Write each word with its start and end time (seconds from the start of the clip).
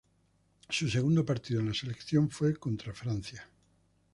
Su 0.67 0.89
segundo 0.89 1.23
partido 1.23 1.59
en 1.59 1.67
la 1.67 1.75
selección 1.75 2.31
fue 2.31 2.55
contra 2.55 2.91
Francia. 2.91 3.47